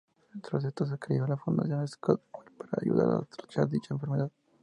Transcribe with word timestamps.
Tras 0.41 0.63
esto 0.63 0.87
se 0.87 0.97
creó 0.97 1.27
la 1.27 1.37
fundación 1.37 1.87
Scott 1.87 2.23
Bell 2.33 2.51
para 2.57 2.79
ayudar 2.81 3.07
a 3.17 3.21
tratar 3.21 3.69
dicha 3.69 3.93
enfermedad. 3.93 4.31